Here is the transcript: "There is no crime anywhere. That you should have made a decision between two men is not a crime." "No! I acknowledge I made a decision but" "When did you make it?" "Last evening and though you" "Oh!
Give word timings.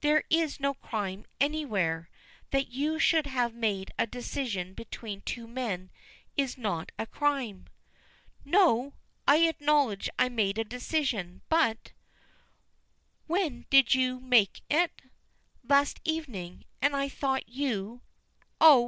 "There 0.00 0.24
is 0.28 0.58
no 0.58 0.74
crime 0.74 1.24
anywhere. 1.38 2.10
That 2.50 2.66
you 2.66 2.98
should 2.98 3.28
have 3.28 3.54
made 3.54 3.92
a 3.96 4.08
decision 4.08 4.74
between 4.74 5.20
two 5.20 5.46
men 5.46 5.92
is 6.36 6.58
not 6.58 6.90
a 6.98 7.06
crime." 7.06 7.68
"No! 8.44 8.94
I 9.28 9.36
acknowledge 9.46 10.10
I 10.18 10.30
made 10.30 10.58
a 10.58 10.64
decision 10.64 11.42
but" 11.48 11.92
"When 13.28 13.66
did 13.70 13.94
you 13.94 14.18
make 14.18 14.62
it?" 14.68 15.00
"Last 15.62 16.00
evening 16.02 16.64
and 16.82 16.92
though 17.14 17.38
you" 17.46 18.00
"Oh! 18.60 18.76